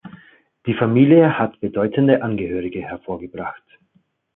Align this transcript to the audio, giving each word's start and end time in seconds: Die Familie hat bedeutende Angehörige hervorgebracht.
Die 0.65 0.73
Familie 0.73 1.37
hat 1.37 1.59
bedeutende 1.59 2.23
Angehörige 2.23 2.81
hervorgebracht. 2.81 3.61